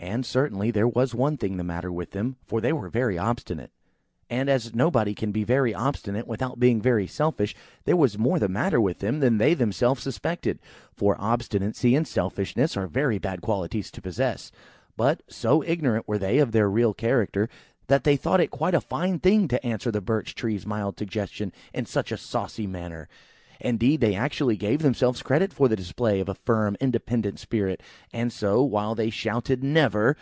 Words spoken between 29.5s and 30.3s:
"Never!"